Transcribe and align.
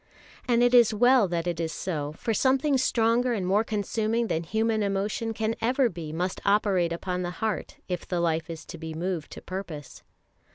And 0.47 0.63
it 0.63 0.73
is 0.73 0.95
well 0.95 1.27
that 1.27 1.45
it 1.45 1.59
is 1.59 1.71
so, 1.71 2.13
for 2.13 2.33
something 2.33 2.75
stronger 2.75 3.33
and 3.33 3.45
more 3.45 3.63
consuming 3.63 4.29
than 4.29 4.41
human 4.41 4.81
emotion 4.81 5.31
can 5.31 5.53
ever 5.61 5.89
be 5.89 6.11
must 6.11 6.41
operate 6.43 6.91
upon 6.91 7.21
the 7.21 7.29
heart 7.37 7.77
if 7.87 8.07
the 8.07 8.19
life 8.19 8.49
is 8.49 8.65
to 8.65 8.79
be 8.79 8.95
moved 8.95 9.31
to 9.33 9.43
purpose. 9.43 10.01